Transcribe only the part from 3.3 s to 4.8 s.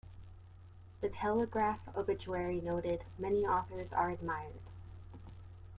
authors are admired.